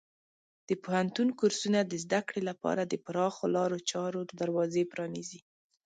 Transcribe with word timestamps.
د 0.67 0.69
پوهنتون 0.83 1.27
کورسونه 1.39 1.79
د 1.83 1.93
زده 2.03 2.19
کړې 2.27 2.41
لپاره 2.49 2.81
د 2.85 2.93
پراخو 3.05 3.45
لارو 3.55 3.77
چارو 3.91 4.19
دروازه 4.41 4.81
پرانیزي. 4.93 5.39